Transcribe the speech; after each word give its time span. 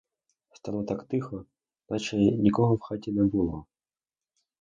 Стало 0.53 0.83
так 0.83 1.03
тихо, 1.07 1.45
неначе 1.89 2.17
нікого 2.17 2.75
в 2.75 2.79
хаті 2.79 3.11
не 3.11 3.23
було. 3.23 3.65